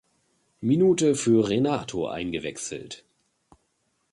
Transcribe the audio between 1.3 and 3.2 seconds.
Renato eingewechselt.